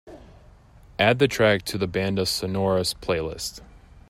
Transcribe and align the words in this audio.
Add 0.97 1.19
the 1.19 1.27
track 1.27 1.61
to 1.65 1.77
the 1.77 1.87
bandas 1.87 2.29
sonoras 2.29 2.95
playlist. 2.95 3.61